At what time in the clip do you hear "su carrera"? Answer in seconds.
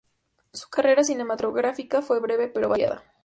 0.51-1.03